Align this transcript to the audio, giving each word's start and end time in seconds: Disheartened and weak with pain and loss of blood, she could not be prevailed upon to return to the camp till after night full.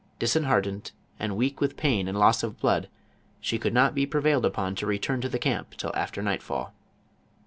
Disheartened 0.17 0.93
and 1.19 1.37
weak 1.37 1.61
with 1.61 1.77
pain 1.77 2.07
and 2.07 2.17
loss 2.17 2.41
of 2.41 2.57
blood, 2.59 2.89
she 3.39 3.59
could 3.59 3.71
not 3.71 3.93
be 3.93 4.07
prevailed 4.07 4.45
upon 4.47 4.73
to 4.77 4.87
return 4.87 5.21
to 5.21 5.29
the 5.29 5.37
camp 5.37 5.75
till 5.77 5.91
after 5.95 6.23
night 6.23 6.41
full. 6.41 6.73